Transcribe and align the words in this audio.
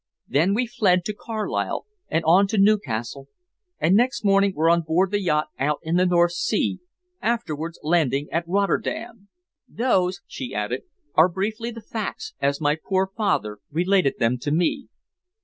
Then 0.27 0.55
we 0.55 0.65
fled 0.65 1.05
to 1.05 1.13
Carlisle 1.13 1.85
and 2.09 2.25
on 2.25 2.47
to 2.47 2.57
Newcastle, 2.57 3.27
and 3.79 3.95
next 3.95 4.25
morning 4.25 4.51
were 4.55 4.67
on 4.67 4.81
board 4.81 5.11
the 5.11 5.21
yacht 5.21 5.49
out 5.59 5.77
in 5.83 5.95
the 5.95 6.07
North 6.07 6.31
Sea, 6.31 6.79
afterwards 7.21 7.79
landing 7.83 8.27
at 8.31 8.47
Rotterdam. 8.47 9.27
Those," 9.69 10.21
she 10.25 10.55
added, 10.55 10.85
"are 11.13 11.29
briefly 11.29 11.69
the 11.69 11.81
facts, 11.83 12.33
as 12.41 12.59
my 12.59 12.75
poor 12.83 13.11
father 13.15 13.59
related 13.69 14.15
them 14.17 14.39
to 14.39 14.49
me." 14.49 14.87